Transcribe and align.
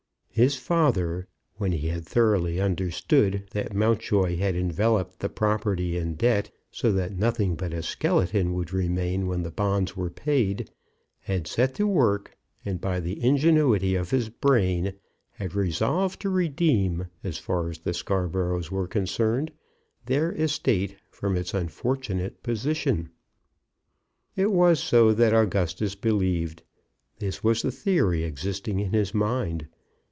His 0.33 0.55
father, 0.55 1.27
when 1.57 1.71
he 1.73 1.87
had 1.89 2.05
thoroughly 2.05 2.59
understood 2.59 3.43
that 3.51 3.75
Mountjoy 3.75 4.37
had 4.37 4.55
enveloped 4.55 5.19
the 5.19 5.27
property 5.29 5.97
in 5.97 6.15
debt, 6.15 6.49
so 6.71 6.91
that 6.93 7.15
nothing 7.15 7.55
but 7.55 7.73
a 7.73 7.83
skeleton 7.83 8.53
would 8.53 8.71
remain 8.73 9.27
when 9.27 9.43
the 9.43 9.51
bonds 9.51 9.95
were 9.97 10.09
paid, 10.09 10.71
had 11.19 11.45
set 11.47 11.75
to 11.75 11.85
work, 11.85 12.35
and 12.65 12.79
by 12.81 12.99
the 13.01 13.21
ingenuity 13.23 13.93
of 13.95 14.09
his 14.09 14.29
brain 14.29 14.93
had 15.31 15.53
resolved 15.53 16.21
to 16.21 16.29
redeem, 16.29 17.07
as 17.25 17.37
far 17.37 17.69
as 17.69 17.79
the 17.79 17.93
Scarboroughs 17.93 18.71
were 18.71 18.87
concerned, 18.87 19.51
their 20.07 20.31
estate 20.31 20.95
from 21.11 21.35
its 21.37 21.53
unfortunate 21.53 22.41
position. 22.41 23.09
It 24.37 24.51
was 24.51 24.79
so 24.79 25.13
that 25.13 25.35
Augustus 25.35 25.93
believed; 25.93 26.63
this 27.19 27.43
was 27.43 27.61
the 27.61 27.71
theory 27.71 28.23
existing 28.23 28.79
in 28.79 28.93
his 28.93 29.13
mind. 29.13 29.67